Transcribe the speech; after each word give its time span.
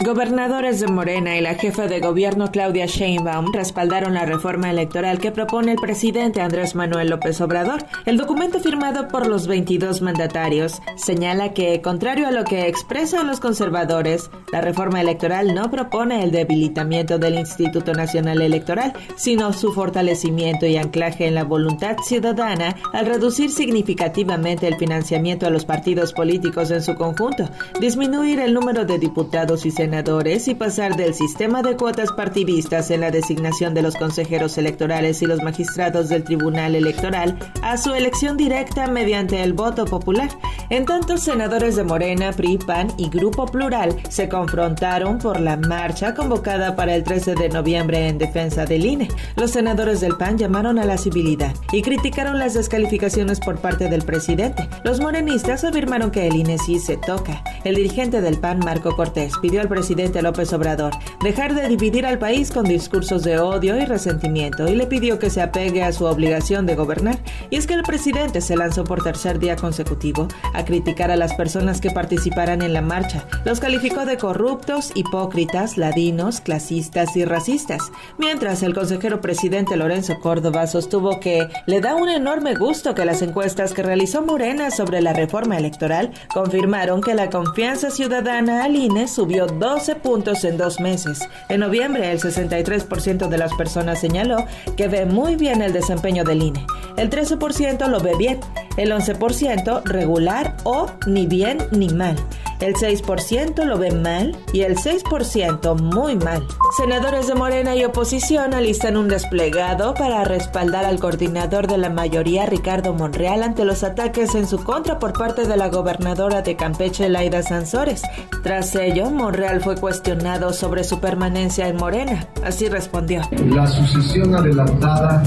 Gobernadores 0.00 0.80
de 0.80 0.88
Morena 0.88 1.36
y 1.36 1.40
la 1.40 1.54
jefa 1.54 1.86
de 1.86 2.00
gobierno 2.00 2.50
Claudia 2.50 2.86
Sheinbaum 2.86 3.52
respaldaron 3.52 4.14
la 4.14 4.26
reforma 4.26 4.68
electoral 4.68 5.18
que 5.18 5.30
propone 5.30 5.72
el 5.72 5.78
presidente 5.78 6.40
Andrés 6.40 6.74
Manuel 6.74 7.10
López 7.10 7.40
Obrador. 7.40 7.84
El 8.04 8.16
documento 8.16 8.58
firmado 8.58 9.06
por 9.06 9.26
los 9.26 9.46
22 9.46 10.02
mandatarios 10.02 10.82
señala 10.96 11.54
que, 11.54 11.80
contrario 11.80 12.26
a 12.26 12.32
lo 12.32 12.44
que 12.44 12.66
expresan 12.66 13.28
los 13.28 13.38
conservadores, 13.40 14.30
la 14.52 14.60
reforma 14.60 15.00
electoral 15.00 15.54
no 15.54 15.70
propone 15.70 16.24
el 16.24 16.32
debilitamiento 16.32 17.18
del 17.18 17.38
Instituto 17.38 17.92
Nacional 17.92 18.42
Electoral, 18.42 18.92
sino 19.14 19.52
su 19.52 19.72
fortalecimiento 19.72 20.66
y 20.66 20.76
anclaje 20.76 21.28
en 21.28 21.36
la 21.36 21.44
voluntad 21.44 21.96
ciudadana 22.04 22.76
al 22.92 23.06
reducir 23.06 23.50
significativamente 23.50 24.66
el 24.66 24.76
financiamiento 24.76 25.46
a 25.46 25.50
los 25.50 25.64
partidos 25.64 26.12
políticos 26.12 26.72
en 26.72 26.82
su 26.82 26.96
conjunto, 26.96 27.48
disminuir 27.80 28.40
el 28.40 28.52
número 28.52 28.84
de 28.84 28.98
diputados 28.98 29.64
y 29.64 29.70
senadores 29.70 29.83
y 29.84 30.54
pasar 30.54 30.96
del 30.96 31.12
sistema 31.12 31.62
de 31.62 31.76
cuotas 31.76 32.10
partidistas 32.12 32.90
en 32.90 33.02
la 33.02 33.10
designación 33.10 33.74
de 33.74 33.82
los 33.82 33.94
consejeros 33.94 34.56
electorales 34.56 35.20
y 35.20 35.26
los 35.26 35.42
magistrados 35.42 36.08
del 36.08 36.24
Tribunal 36.24 36.74
Electoral 36.74 37.38
a 37.62 37.76
su 37.76 37.92
elección 37.92 38.38
directa 38.38 38.86
mediante 38.86 39.42
el 39.42 39.52
voto 39.52 39.84
popular. 39.84 40.30
En 40.70 40.86
tanto, 40.86 41.18
senadores 41.18 41.76
de 41.76 41.84
Morena, 41.84 42.32
PRI, 42.32 42.58
PAN 42.58 42.88
y 42.96 43.10
Grupo 43.10 43.44
Plural 43.44 43.94
se 44.08 44.28
confrontaron 44.28 45.18
por 45.18 45.38
la 45.38 45.58
marcha 45.58 46.14
convocada 46.14 46.74
para 46.74 46.94
el 46.94 47.04
13 47.04 47.34
de 47.34 47.50
noviembre 47.50 48.08
en 48.08 48.16
defensa 48.16 48.64
del 48.64 48.86
INE. 48.86 49.08
Los 49.36 49.50
senadores 49.50 50.00
del 50.00 50.16
PAN 50.16 50.38
llamaron 50.38 50.78
a 50.78 50.86
la 50.86 50.96
civilidad 50.96 51.54
y 51.72 51.82
criticaron 51.82 52.38
las 52.38 52.54
descalificaciones 52.54 53.38
por 53.38 53.58
parte 53.58 53.90
del 53.90 54.02
presidente. 54.02 54.66
Los 54.82 55.00
morenistas 55.00 55.62
afirmaron 55.62 56.10
que 56.10 56.26
el 56.26 56.36
INE 56.36 56.56
sí 56.56 56.78
se 56.78 56.96
toca. 56.96 57.44
El 57.64 57.76
dirigente 57.76 58.22
del 58.22 58.38
PAN, 58.38 58.60
Marco 58.60 58.96
Cortés, 58.96 59.34
pidió 59.42 59.60
al 59.60 59.68
presidente 59.74 60.22
López 60.22 60.52
Obrador 60.52 60.92
dejar 61.20 61.52
de 61.52 61.66
dividir 61.66 62.06
al 62.06 62.20
país 62.20 62.52
con 62.52 62.64
discursos 62.64 63.24
de 63.24 63.40
odio 63.40 63.76
y 63.76 63.84
resentimiento 63.84 64.68
y 64.68 64.76
le 64.76 64.86
pidió 64.86 65.18
que 65.18 65.30
se 65.30 65.42
apegue 65.42 65.82
a 65.82 65.90
su 65.90 66.04
obligación 66.04 66.64
de 66.64 66.76
gobernar. 66.76 67.18
Y 67.50 67.56
es 67.56 67.66
que 67.66 67.74
el 67.74 67.82
presidente 67.82 68.40
se 68.40 68.56
lanzó 68.56 68.84
por 68.84 69.02
tercer 69.02 69.40
día 69.40 69.56
consecutivo 69.56 70.28
a 70.52 70.64
criticar 70.64 71.10
a 71.10 71.16
las 71.16 71.34
personas 71.34 71.80
que 71.80 71.90
participaran 71.90 72.62
en 72.62 72.72
la 72.72 72.82
marcha. 72.82 73.24
Los 73.44 73.58
calificó 73.58 74.06
de 74.06 74.16
corruptos, 74.16 74.92
hipócritas, 74.94 75.76
ladinos, 75.76 76.40
clasistas 76.40 77.16
y 77.16 77.24
racistas. 77.24 77.90
Mientras 78.16 78.62
el 78.62 78.74
consejero 78.74 79.20
presidente 79.20 79.76
Lorenzo 79.76 80.20
Córdoba 80.22 80.68
sostuvo 80.68 81.18
que 81.18 81.48
le 81.66 81.80
da 81.80 81.96
un 81.96 82.08
enorme 82.08 82.54
gusto 82.54 82.94
que 82.94 83.04
las 83.04 83.22
encuestas 83.22 83.74
que 83.74 83.82
realizó 83.82 84.22
Morena 84.22 84.70
sobre 84.70 85.02
la 85.02 85.14
reforma 85.14 85.58
electoral 85.58 86.12
confirmaron 86.32 87.00
que 87.00 87.14
la 87.14 87.28
confianza 87.28 87.90
ciudadana 87.90 88.62
al 88.62 88.76
INE 88.76 89.08
subió 89.08 89.46
12 89.64 89.96
puntos 89.96 90.44
en 90.44 90.58
dos 90.58 90.78
meses. 90.78 91.20
En 91.48 91.60
noviembre, 91.60 92.12
el 92.12 92.20
63% 92.20 93.28
de 93.28 93.38
las 93.38 93.54
personas 93.54 93.98
señaló 93.98 94.44
que 94.76 94.88
ve 94.88 95.06
muy 95.06 95.36
bien 95.36 95.62
el 95.62 95.72
desempeño 95.72 96.22
del 96.22 96.42
INE. 96.42 96.66
El 96.98 97.08
13% 97.08 97.88
lo 97.88 97.98
ve 97.98 98.12
bien, 98.18 98.40
el 98.76 98.92
11% 98.92 99.82
regular 99.84 100.54
o 100.64 100.90
ni 101.06 101.26
bien 101.26 101.56
ni 101.70 101.88
mal 101.88 102.14
el 102.60 102.74
6% 102.74 103.64
lo 103.64 103.78
ve 103.78 103.90
mal 103.90 104.36
y 104.52 104.62
el 104.62 104.76
6% 104.76 105.80
muy 105.80 106.16
mal. 106.16 106.46
Senadores 106.76 107.26
de 107.26 107.34
Morena 107.34 107.74
y 107.76 107.84
oposición 107.84 108.54
alistan 108.54 108.96
un 108.96 109.08
desplegado 109.08 109.94
para 109.94 110.24
respaldar 110.24 110.84
al 110.84 110.98
coordinador 110.98 111.66
de 111.66 111.78
la 111.78 111.90
mayoría, 111.90 112.46
Ricardo 112.46 112.94
Monreal, 112.94 113.42
ante 113.42 113.64
los 113.64 113.84
ataques 113.84 114.34
en 114.34 114.46
su 114.46 114.62
contra 114.62 114.98
por 114.98 115.12
parte 115.12 115.46
de 115.46 115.56
la 115.56 115.68
gobernadora 115.68 116.42
de 116.42 116.56
Campeche, 116.56 117.08
Laida 117.08 117.42
Sansores. 117.42 118.02
Tras 118.42 118.74
ello, 118.74 119.10
Monreal 119.10 119.60
fue 119.60 119.76
cuestionado 119.76 120.52
sobre 120.52 120.84
su 120.84 121.00
permanencia 121.00 121.68
en 121.68 121.76
Morena. 121.76 122.28
Así 122.44 122.68
respondió. 122.68 123.22
La 123.46 123.66
sucesión 123.66 124.34
adelantada 124.34 125.22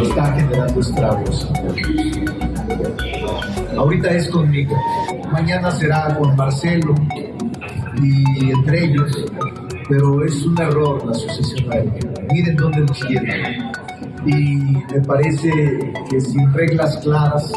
está 0.00 0.32
generando 0.32 0.80
estragos. 0.80 1.48
Ahorita 3.76 4.10
es 4.10 4.28
conmigo, 4.28 4.76
mañana 5.32 5.70
será 5.70 6.16
con 6.18 6.36
Marcelo 6.36 6.94
y 8.02 8.50
entre 8.50 8.84
ellos, 8.84 9.24
pero 9.88 10.24
es 10.24 10.44
un 10.44 10.60
error 10.60 11.04
la 11.06 11.14
sucesión 11.14 11.70
Miren 12.32 12.56
dónde 12.56 12.80
nos 12.80 13.00
tienen. 13.00 13.70
Y 14.24 14.56
me 14.92 15.00
parece 15.06 15.50
que 16.08 16.20
sin 16.20 16.52
reglas 16.52 16.96
claras, 16.98 17.52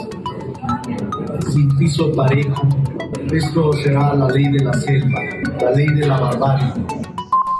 sin 1.51 1.75
piso 1.77 2.11
parejo, 2.13 2.67
esto 3.31 3.73
será 3.73 4.15
la 4.15 4.27
ley 4.29 4.51
de 4.51 4.63
la 4.63 4.73
selva, 4.73 5.19
la 5.61 5.71
ley 5.71 5.87
de 5.87 6.07
la 6.07 6.19
barbarie. 6.19 6.73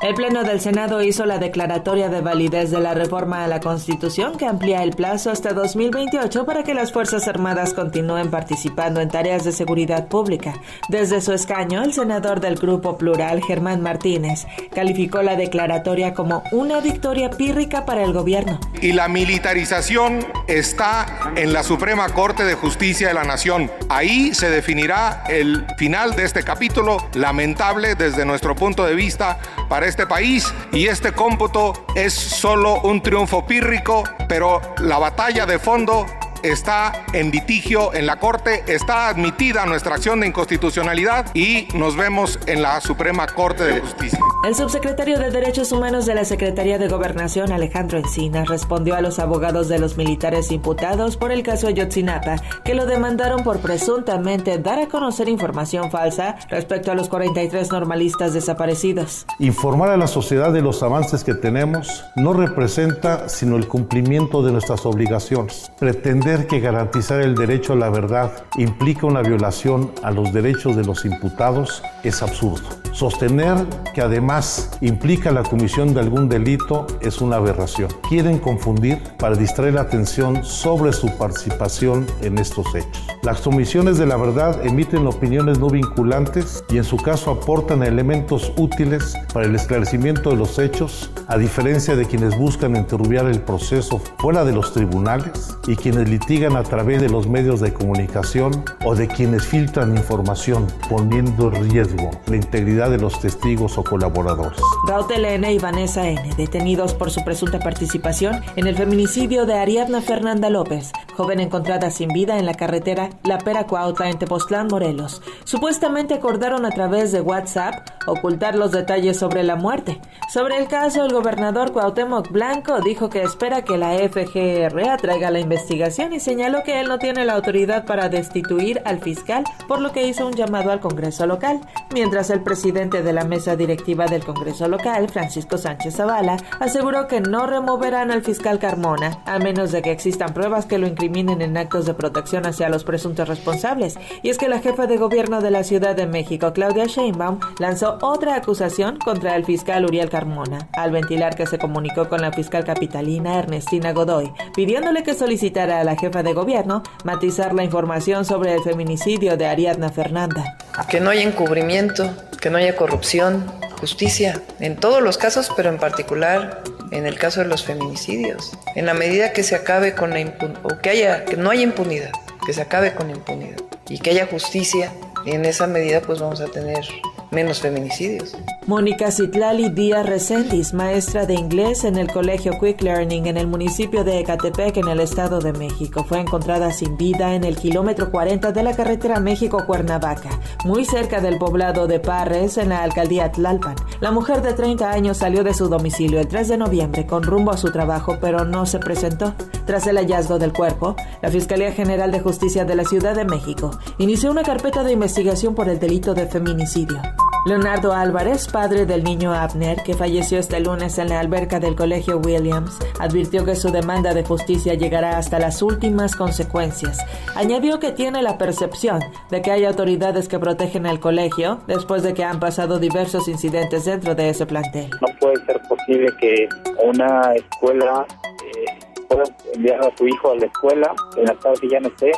El 0.06 0.14
Pleno 0.14 0.44
del 0.44 0.62
Senado 0.62 1.02
hizo 1.02 1.26
la 1.26 1.40
declaratoria 1.40 2.10
de 2.10 2.22
validez 2.22 2.70
de 2.70 2.80
la 2.80 2.94
reforma 2.94 3.44
a 3.44 3.48
la 3.48 3.60
Constitución 3.60 4.38
que 4.38 4.46
amplía 4.46 4.84
el 4.84 4.92
plazo 4.92 5.32
hasta 5.32 5.52
2028 5.54 6.46
para 6.46 6.62
que 6.62 6.76
las 6.76 6.92
Fuerzas 6.92 7.28
Armadas 7.28 7.74
continúen 7.74 8.30
participando 8.30 9.02
en 9.02 9.10
tareas 9.10 9.46
de 9.46 9.52
seguridad 9.52 10.08
pública. 10.08 10.54
Desde 10.90 11.22
su 11.22 11.34
escaño, 11.34 11.82
el 11.82 11.92
senador 11.92 12.40
del 12.40 12.58
Grupo 12.58 13.00
Plural, 13.00 13.42
Germán 13.42 13.82
Martínez, 13.82 14.46
calificó 14.76 15.24
la 15.24 15.36
declaratoria 15.36 16.14
como 16.14 16.44
una 16.52 16.82
victoria 16.82 17.32
pírrica 17.32 17.84
para 17.86 18.04
el 18.04 18.14
gobierno. 18.14 18.60
Y 18.84 18.92
la 18.92 19.08
militarización 19.08 20.20
está 20.46 21.34
en 21.36 21.52
la 21.52 21.64
Suprema 21.64 22.10
Corte 22.10 22.44
de 22.44 22.54
Justicia 22.54 23.08
de 23.08 23.16
la 23.16 23.24
Nación. 23.24 23.72
Ahí 23.90 24.36
se 24.36 24.52
definirá 24.52 25.24
el 25.30 25.66
final 25.80 26.16
de 26.16 26.26
este 26.26 26.44
capítulo 26.44 26.98
lamentable 27.16 27.96
desde 27.96 28.24
nuestro 28.24 28.56
punto 28.56 28.86
de 28.86 28.94
vista 28.94 29.40
para 29.68 29.88
este 29.88 29.95
país 30.04 30.52
y 30.72 30.88
este 30.88 31.12
cómputo 31.12 31.86
es 31.94 32.14
solo 32.14 32.82
un 32.82 33.04
triunfo 33.04 33.46
pírrico, 33.46 34.04
pero 34.28 34.60
la 34.80 34.98
batalla 34.98 35.46
de 35.46 35.60
fondo 35.60 36.08
está 36.52 37.06
en 37.14 37.32
litigio 37.32 37.94
en 37.94 38.06
la 38.06 38.20
Corte, 38.20 38.64
está 38.68 39.10
admitida 39.10 39.66
nuestra 39.66 39.96
acción 39.96 40.20
de 40.20 40.28
inconstitucionalidad 40.28 41.34
y 41.34 41.68
nos 41.74 41.96
vemos 41.96 42.40
en 42.48 42.62
la 42.62 42.80
Suprema 42.82 43.28
Corte 43.28 43.64
de 43.64 43.82
Justicia. 43.82 44.20
El 44.46 44.54
subsecretario 44.54 45.18
de 45.18 45.32
Derechos 45.32 45.72
Humanos 45.72 46.06
de 46.06 46.14
la 46.14 46.24
Secretaría 46.24 46.78
de 46.78 46.88
Gobernación, 46.88 47.52
Alejandro 47.52 47.98
Encina, 47.98 48.46
respondió 48.46 48.96
a 48.96 49.02
los 49.02 49.18
abogados 49.18 49.70
de 49.70 49.80
los 49.80 49.98
militares 49.98 50.52
imputados 50.52 51.18
por 51.18 51.32
el 51.32 51.42
caso 51.42 51.68
Ayotzinapa, 51.68 52.36
que 52.64 52.76
lo 52.76 52.86
demandaron 52.86 53.44
por 53.44 53.60
presuntamente 53.60 54.60
dar 54.60 54.80
a 54.80 54.88
conocer 54.88 55.30
información 55.30 55.90
falsa 55.90 56.36
respecto 56.50 56.92
a 56.92 56.96
los 56.96 57.10
43 57.10 57.72
normalistas 57.72 58.34
desaparecidos. 58.34 59.26
Informar 59.40 59.90
a 59.90 59.98
la 59.98 60.08
sociedad 60.08 60.54
de 60.54 60.62
los 60.62 60.84
avances 60.84 61.24
que 61.24 61.34
tenemos 61.34 62.06
no 62.16 62.34
representa 62.34 63.30
sino 63.30 63.56
el 63.56 63.68
cumplimiento 63.68 64.44
de 64.44 64.52
nuestras 64.52 64.86
obligaciones. 64.86 65.72
Pretender 65.80 66.35
que 66.44 66.60
garantizar 66.60 67.22
el 67.22 67.36
derecho 67.36 67.74
a 67.74 67.76
la 67.78 67.90
verdad 67.90 68.32
implica 68.58 69.08
una 69.08 69.22
violación 69.22 69.92
a 70.04 70.12
los 70.12 70.34
derechos 70.34 70.76
de 70.76 70.84
los 70.84 71.06
imputados 71.06 71.82
es 72.04 72.22
absurdo. 72.22 72.68
Sostener 72.92 73.58
que 73.94 74.02
además 74.02 74.78
implica 74.82 75.32
la 75.32 75.44
comisión 75.44 75.94
de 75.94 76.02
algún 76.02 76.28
delito 76.28 76.88
es 77.02 77.22
una 77.22 77.38
aberración. 77.38 77.90
Quieren 78.08 78.40
confundir 78.40 79.02
para 79.18 79.36
distraer 79.36 79.76
la 79.76 79.82
atención 79.82 80.44
sobre 80.44 80.94
su 80.94 81.08
participación 81.18 82.06
en 82.22 82.38
estos 82.38 82.74
hechos. 82.76 83.08
Las 83.24 83.42
comisiones 83.42 83.98
de 83.98 84.06
la 84.06 84.18
verdad 84.18 84.66
emiten 84.66 85.08
opiniones 85.08 85.60
no 85.60 85.70
vinculantes 85.70 86.64
y 86.70 86.78
en 86.78 86.84
su 86.84 86.98
caso 86.98 87.32
aportan 87.32 87.84
elementos 87.84 88.52
útiles 88.58 89.16
para 89.34 89.46
el 89.46 89.56
esclarecimiento 89.56 90.32
de 90.32 90.36
los 90.36 90.60
hechos, 90.60 91.12
a 91.28 91.38
diferencia 91.38 91.96
de 91.96 92.06
quienes 92.06 92.38
buscan 92.38 92.76
interrumpir 92.76 93.06
el 93.06 93.40
proceso 93.40 94.02
fuera 94.18 94.44
de 94.44 94.52
los 94.52 94.74
tribunales 94.74 95.56
y 95.68 95.76
quienes 95.76 96.10
litigan 96.10 96.56
a 96.56 96.64
través 96.64 97.02
de 97.02 97.10
los 97.10 97.28
medios 97.28 97.60
de 97.60 97.72
comunicación 97.72 98.66
o 98.84 98.96
de 98.96 99.08
quienes 99.08 99.46
filtran 99.46 99.96
información 99.96 100.66
poniendo 100.90 101.54
en 101.54 101.70
riesgo 101.70 102.10
la 102.28 102.36
integridad 102.36 102.90
de 102.90 102.98
los 102.98 103.20
testigos 103.20 103.78
o 103.78 103.84
colaboradores. 103.84 104.60
Rautel 104.88 105.26
N 105.26 105.54
y 105.54 105.60
Vanessa 105.60 106.08
N, 106.08 106.34
detenidos 106.36 106.94
por 106.94 107.12
su 107.12 107.24
presunta 107.24 107.60
participación 107.60 108.42
en 108.56 108.68
el 108.68 108.76
feminicidio 108.76 109.46
de 109.46 109.54
Ariadna 109.54 110.02
Fernanda 110.02 110.50
López, 110.50 110.92
joven 111.16 111.40
encontrada 111.40 111.92
sin 111.92 112.10
vida 112.10 112.40
en 112.40 112.46
la 112.46 112.56
carretera 112.56 113.10
La 113.24 113.38
Pera 113.38 113.68
Cuautla 113.68 114.10
en 114.10 114.18
Tepoztlán, 114.18 114.68
Morelos. 114.68 115.22
Supuestamente 115.44 116.16
acordaron 116.16 116.55
a 116.64 116.70
través 116.70 117.12
de 117.12 117.20
WhatsApp 117.20 117.90
ocultar 118.06 118.56
los 118.56 118.72
detalles 118.72 119.18
sobre 119.18 119.44
la 119.44 119.56
muerte. 119.56 120.00
Sobre 120.32 120.58
el 120.58 120.68
caso, 120.68 121.04
el 121.04 121.12
gobernador 121.12 121.72
Cuauhtémoc 121.72 122.32
Blanco 122.32 122.80
dijo 122.82 123.10
que 123.10 123.24
espera 123.24 123.64
que 123.64 123.78
la 123.78 123.94
FGR 123.98 124.90
atraiga 124.90 125.32
la 125.32 125.40
investigación 125.40 126.14
y 126.14 126.20
señaló 126.20 126.64
que 126.64 126.80
él 126.80 126.88
no 126.88 127.00
tiene 127.00 127.26
la 127.26 127.34
autoridad 127.34 127.86
para 127.86 128.10
destituir 128.10 128.82
al 128.86 129.00
fiscal, 129.00 129.44
por 129.68 129.82
lo 129.82 129.92
que 129.92 130.08
hizo 130.08 130.26
un 130.28 130.34
llamado 130.34 130.72
al 130.72 130.80
Congreso 130.80 131.26
local, 131.26 131.62
mientras 131.94 132.30
el 132.30 132.42
presidente 132.42 133.02
de 133.02 133.14
la 133.14 133.26
mesa 133.26 133.56
directiva 133.56 134.06
del 134.06 134.24
Congreso 134.24 134.68
local, 134.68 135.10
Francisco 135.10 135.58
Sánchez 135.58 135.96
Zavala, 135.96 136.38
aseguró 136.60 137.08
que 137.08 137.22
no 137.22 137.48
removerán 137.48 138.12
al 138.12 138.24
fiscal 138.24 138.60
Carmona, 138.60 139.20
a 139.26 139.40
menos 139.40 139.72
de 139.72 139.82
que 139.82 139.92
existan 139.92 140.34
pruebas 140.34 140.66
que 140.66 140.78
lo 140.78 140.88
incriminen 140.88 141.42
en 141.42 141.58
actos 141.58 141.86
de 141.86 141.94
protección 141.94 142.46
hacia 142.46 142.70
los 142.70 142.84
presuntos 142.84 143.28
responsables. 143.28 143.98
Y 144.22 144.30
es 144.30 144.38
que 144.38 144.50
la 144.50 144.60
jefa 144.60 144.88
de 144.88 144.98
gobierno 144.98 145.42
de 145.42 145.52
la 145.52 145.64
Ciudad 145.64 145.96
de 145.96 146.08
México, 146.08 146.45
Claudia 146.54 146.86
Sheinbaum, 146.86 147.40
lanzó 147.60 147.98
otra 148.02 148.36
acusación 148.36 148.98
contra 148.98 149.36
el 149.36 149.46
fiscal 149.46 149.86
Uriel 149.86 150.10
Carmona, 150.10 150.68
al 150.74 150.92
ventilar 150.92 151.36
que 151.36 151.46
se 151.46 151.58
comunicó 151.58 152.10
con 152.10 152.22
la 152.22 152.32
fiscal 152.32 152.64
capitalina 152.64 153.40
Ernestina 153.40 153.94
Godoy, 153.94 154.32
pidiéndole 154.56 155.04
que 155.04 155.14
solicitara 155.14 155.80
a 155.80 155.84
la 155.84 155.96
jefa 155.96 156.24
de 156.24 156.34
gobierno 156.34 156.84
matizar 157.04 157.54
la 157.54 157.64
información 157.64 158.26
sobre 158.26 158.54
el 158.54 158.62
feminicidio 158.62 159.38
de 159.38 159.46
Ariadna 159.46 159.90
Fernanda. 159.90 160.58
Que 160.90 161.00
no 161.00 161.10
haya 161.10 161.24
encubrimiento, 161.24 162.10
que 162.40 162.50
no 162.50 162.58
haya 162.58 162.76
corrupción, 162.76 163.46
justicia, 163.80 164.42
en 164.60 164.76
todos 164.76 165.02
los 165.02 165.18
casos, 165.18 165.52
pero 165.56 165.70
en 165.70 165.78
particular 165.78 166.62
en 166.92 167.06
el 167.06 167.18
caso 167.18 167.42
de 167.42 167.48
los 167.48 167.64
feminicidios. 167.64 168.52
En 168.76 168.86
la 168.86 168.94
medida 168.94 169.34
que 169.34 169.44
se 169.44 169.56
acabe 169.56 169.96
con 169.96 170.12
la 170.12 170.20
impunidad, 170.20 170.66
o 170.66 170.80
que 170.80 170.90
haya, 170.90 171.26
que 171.26 171.38
no 171.38 171.50
haya 171.50 171.64
impunidad, 171.64 172.12
que 172.46 172.54
se 172.54 172.62
acabe 172.62 172.94
con 172.94 173.10
impunidad 173.10 173.58
y 173.90 174.00
que 174.00 174.12
haya 174.12 174.28
justicia, 174.28 174.92
en 175.26 175.46
esa 175.46 175.68
medida 175.68 176.02
pues 176.02 176.20
vamos 176.20 176.42
a 176.42 176.48
tener 176.48 176.86
menos 177.32 177.60
feminicidios. 177.60 178.36
Mónica 178.68 179.12
Citlali 179.12 179.70
Díaz 179.70 180.08
Resendiz, 180.08 180.74
maestra 180.74 181.28
de 181.28 181.36
inglés 181.36 181.84
en 181.84 181.98
el 181.98 182.12
colegio 182.12 182.54
Quick 182.60 182.82
Learning 182.82 183.28
en 183.28 183.38
el 183.38 183.46
municipio 183.46 184.04
de 184.04 184.18
Ecatepec, 184.18 184.78
en 184.78 184.88
el 184.88 185.02
Estado 185.02 185.40
de 185.40 185.54
México, 185.54 186.04
fue 186.04 186.20
encontrada 186.20 186.72
sin 186.72 186.98
vida 186.98 187.36
en 187.36 187.44
el 187.44 187.58
kilómetro 187.58 188.10
40 188.10 188.52
de 188.54 188.64
la 188.64 188.76
carretera 188.76 189.20
México-Cuernavaca, 189.20 190.40
muy 190.66 190.84
cerca 190.84 191.22
del 191.22 191.38
poblado 191.38 191.86
de 191.86 192.00
Parres, 192.00 192.58
en 192.58 192.70
la 192.70 192.82
alcaldía 192.82 193.32
Tlalpan. 193.32 193.76
La 194.00 194.10
mujer 194.10 194.42
de 194.42 194.54
30 194.54 194.90
años 194.90 195.18
salió 195.18 195.44
de 195.44 195.54
su 195.54 195.70
domicilio 195.70 196.20
el 196.20 196.28
3 196.28 196.48
de 196.48 196.58
noviembre 196.58 197.06
con 197.06 197.22
rumbo 197.22 197.52
a 197.52 197.58
su 197.58 197.72
trabajo, 197.72 198.18
pero 198.20 198.46
no 198.46 198.66
se 198.66 198.80
presentó. 198.80 199.36
Tras 199.68 199.86
el 199.86 199.98
hallazgo 199.98 200.40
del 200.40 200.54
cuerpo, 200.54 200.96
la 201.22 201.30
Fiscalía 201.30 201.72
General 201.72 202.12
de 202.12 202.20
Justicia 202.20 202.66
de 202.66 202.76
la 202.76 202.84
Ciudad 202.84 203.16
de 203.16 203.26
México 203.26 203.70
inició 204.00 204.32
una 204.32 204.42
carpeta 204.42 204.84
de 204.84 204.94
investigación 204.94 205.54
por 205.54 205.70
el 205.70 205.80
delito 205.80 206.16
de 206.16 206.26
feminicidio. 206.26 207.00
Leonardo 207.46 207.94
Álvarez, 207.94 208.48
padre 208.48 208.88
del 208.88 209.04
niño 209.04 209.32
Abner, 209.32 209.78
que 209.84 209.94
falleció 209.94 210.40
este 210.40 210.60
lunes 210.60 210.98
en 210.98 211.10
la 211.10 211.20
alberca 211.20 211.60
del 211.60 211.76
Colegio 211.76 212.18
Williams, 212.18 212.80
advirtió 213.00 213.46
que 213.46 213.56
su 213.56 213.72
demanda 213.72 214.16
de 214.16 214.24
justicia 214.24 214.74
llegará 214.74 215.20
hasta 215.20 215.38
las 215.38 215.62
últimas 215.62 216.16
consecuencias. 216.16 216.98
Añadió 217.36 217.80
que 217.80 217.92
tiene 217.92 218.24
la 218.24 218.40
percepción 218.40 219.00
de 219.30 219.44
que 219.44 219.52
hay 219.52 219.64
autoridades 219.66 220.28
que 220.28 220.40
protegen 220.40 220.88
al 220.88 221.00
colegio 221.00 221.60
después 221.68 222.02
de 222.02 222.16
que 222.16 222.24
han 222.24 222.40
pasado 222.40 222.80
diversos 222.80 223.28
incidentes 223.28 223.86
dentro 223.86 224.16
de 224.16 224.30
ese 224.30 224.48
plantel. 224.48 224.90
No 225.00 225.08
puede 225.20 225.36
ser 225.46 225.62
posible 225.70 226.08
que 226.20 226.50
una 226.84 227.32
escuela 227.36 228.08
eh, 228.44 228.80
pueda 229.08 229.24
enviar 229.54 229.82
a 229.82 229.96
su 229.96 230.08
hijo 230.08 230.32
a 230.32 230.36
la 230.36 230.48
escuela 230.48 230.96
en 231.16 231.26
la 231.26 231.36
tarde 231.36 231.68
ya 231.70 231.80
no 231.80 231.90
esté 231.90 232.12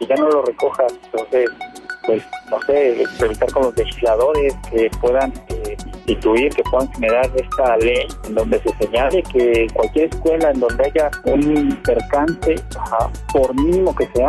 y 0.00 0.06
ya 0.06 0.16
no 0.16 0.28
lo 0.28 0.42
recoja. 0.42 0.84
Entonces, 1.06 1.48
pues, 2.06 2.22
no 2.50 2.60
sé, 2.62 3.04
revisar 3.18 3.50
con 3.52 3.64
los 3.64 3.76
legisladores 3.76 4.54
que 4.70 4.90
puedan 5.00 5.32
eh, 5.48 5.76
instituir, 6.06 6.50
que 6.54 6.62
puedan 6.64 6.90
generar 6.92 7.30
esta 7.34 7.76
ley 7.78 8.06
en 8.24 8.34
donde 8.34 8.60
se 8.60 8.72
señale 8.76 9.22
que 9.24 9.66
cualquier 9.74 10.06
escuela 10.06 10.50
en 10.50 10.60
donde 10.60 10.84
haya 10.84 11.10
un 11.24 11.76
percance, 11.84 12.54
por 13.32 13.54
mínimo 13.54 13.94
que 13.94 14.06
sea, 14.14 14.28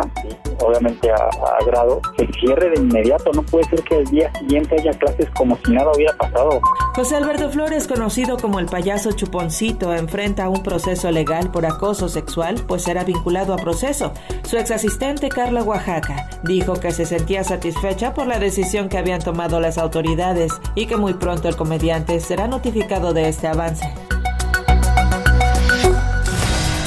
obviamente 0.60 1.10
a, 1.10 1.64
grado, 1.64 2.00
se 2.16 2.26
cierre 2.40 2.70
de 2.70 2.80
inmediato. 2.80 3.30
No 3.32 3.42
puede 3.42 3.64
ser 3.64 3.82
que 3.82 3.96
el 3.98 4.04
día 4.06 4.32
siguiente 4.34 4.76
haya 4.78 4.92
clases 4.98 5.28
como 5.30 5.56
si 5.64 5.72
nada 5.72 5.90
hubiera 5.94 6.12
pasado. 6.14 6.60
José 6.94 7.16
Alberto 7.16 7.50
Flores, 7.50 7.86
conocido 7.86 8.36
como 8.36 8.58
el 8.58 8.66
payaso 8.66 9.12
chuponcito, 9.12 9.94
enfrenta 9.94 10.48
un 10.48 10.62
proceso 10.62 11.10
legal 11.10 11.50
por 11.50 11.66
acoso 11.66 12.08
sexual, 12.08 12.56
pues 12.66 12.82
será 12.82 13.04
vinculado 13.04 13.54
a 13.54 13.56
proceso. 13.56 14.12
Su 14.44 14.56
ex 14.56 14.70
asistente 14.70 15.28
Carla 15.28 15.62
Oaxaca 15.62 16.28
dijo 16.42 16.74
que 16.74 16.90
se 16.90 17.06
sentía 17.06 17.44
satisfecha 17.44 18.14
por 18.14 18.26
la 18.26 18.38
decisión 18.38 18.88
que 18.88 18.98
habían 18.98 19.20
tomado 19.20 19.60
las 19.60 19.78
autoridades 19.78 20.52
y 20.74 20.86
que 20.86 20.96
muy 20.96 21.14
pronto 21.14 21.48
el 21.48 21.56
comediante 21.56 22.20
será 22.20 22.48
notificado 22.48 23.12
de 23.12 23.28
este 23.28 23.46
avance. 23.46 23.92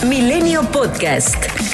Milenio 0.08 0.64
Podcast. 0.72 1.71